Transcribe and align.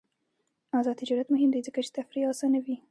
آزاد 0.79 0.95
تجارت 1.01 1.27
مهم 1.31 1.49
دی 1.51 1.61
ځکه 1.67 1.79
چې 1.85 1.91
تفریح 1.97 2.25
اسانوي. 2.33 2.75